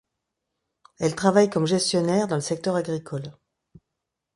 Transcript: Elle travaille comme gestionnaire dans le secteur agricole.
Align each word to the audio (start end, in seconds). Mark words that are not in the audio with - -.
Elle 0.97 1.13
travaille 1.13 1.51
comme 1.51 1.67
gestionnaire 1.67 2.27
dans 2.27 2.33
le 2.33 2.41
secteur 2.41 2.75
agricole. 2.75 3.31